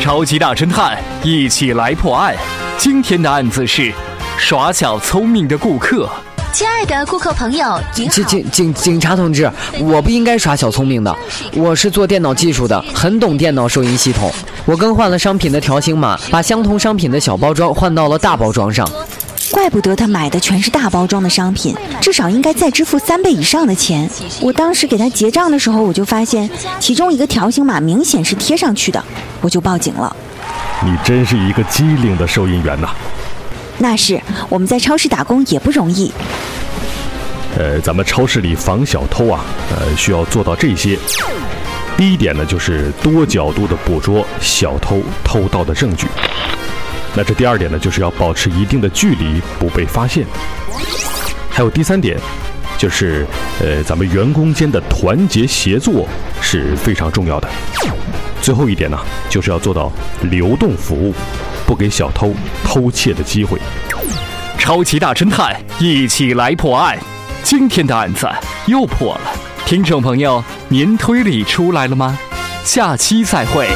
[0.00, 2.34] 超级大侦探，一起来破案。
[2.78, 3.92] 今天的案子是
[4.38, 6.08] 耍小聪明的顾客。
[6.54, 8.14] 亲爱的顾客朋友，您好。
[8.14, 11.14] 警警警警察同志，我不应该耍小聪明的。
[11.52, 14.32] 我是做电脑技术的，很懂电脑收银系统。
[14.64, 18.90] 我更换了商品的条形码，把相同商品的小包装换到了大包装上。
[19.52, 24.08] 怪不得他买的全是大包装的商品，至少应该再支付三倍以上的钱。
[24.40, 29.02] 我当时给他结账的时候，我就发现其中一个条形码明显是贴上去的，
[29.40, 30.14] 我就报警了。
[30.84, 32.88] 你真是一个机灵的收银员呐！
[33.78, 36.12] 那是我们在超市打工也不容易。
[37.58, 40.98] 呃，咱们超市里防小偷啊，呃，需要做到这些。
[41.96, 46.06] 第一点呢，就是多角度的捕捉小偷偷盗的证据。
[47.14, 50.24] 那这第二点呢，就是要保持一定的距离，不被发现。
[51.50, 52.16] 还有第三点，
[52.78, 53.26] 就是
[53.60, 56.08] 呃，咱们员工间的团结协作
[56.40, 57.48] 是非常重要的。
[58.40, 59.92] 最后一点呢，就是要做到
[60.22, 61.14] 流动服务，
[61.66, 62.32] 不给小偷
[62.64, 63.58] 偷窃的机会。
[64.56, 66.96] 超级大侦探，一起来破案。
[67.42, 68.28] 今天的案子
[68.66, 69.20] 又破了，
[69.66, 72.16] 听众朋友，您推理出来了吗？
[72.64, 73.68] 下期再会。